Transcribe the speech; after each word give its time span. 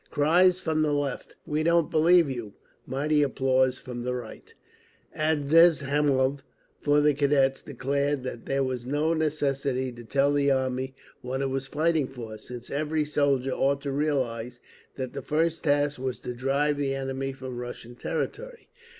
Cries 0.09 0.59
from 0.59 0.81
the 0.81 0.93
Left, 0.95 1.35
"We 1.45 1.61
don't 1.61 1.91
believe 1.91 2.27
you!" 2.27 2.53
Mighty 2.87 3.21
applause 3.21 3.77
from 3.77 4.01
the 4.01 4.15
Right…. 4.15 4.51
Adzhemov, 5.15 6.39
for 6.79 6.99
the 7.01 7.13
Cadets, 7.13 7.61
declared 7.61 8.23
that 8.23 8.47
there 8.47 8.63
was 8.63 8.83
no 8.83 9.13
necessity 9.13 9.91
to 9.91 10.03
tell 10.03 10.33
the 10.33 10.49
army 10.49 10.95
what 11.21 11.41
it 11.43 11.51
was 11.51 11.67
fighting 11.67 12.07
for, 12.07 12.39
since 12.39 12.71
every 12.71 13.05
soldier 13.05 13.51
ought 13.51 13.81
to 13.81 13.91
realise 13.91 14.59
that 14.95 15.13
the 15.13 15.21
first 15.21 15.65
task 15.65 15.99
was 15.99 16.17
to 16.17 16.33
drive 16.33 16.77
the 16.79 16.95
enemy 16.95 17.31
from 17.31 17.57
Russian 17.59 17.93
territory. 17.95 18.69